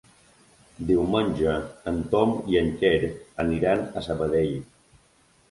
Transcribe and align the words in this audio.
Diumenge 0.91 1.53
en 1.91 1.99
Tom 2.15 2.33
i 2.55 2.59
en 2.63 2.73
Quer 2.81 3.11
aniran 3.45 3.87
a 3.87 4.05
Sabadell. 4.09 4.53